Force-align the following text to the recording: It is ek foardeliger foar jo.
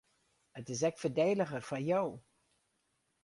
It 0.59 0.67
is 0.73 0.81
ek 0.89 0.99
foardeliger 0.99 1.63
foar 1.67 1.83
jo. 1.89 2.01